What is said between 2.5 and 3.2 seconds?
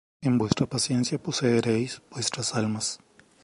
almas.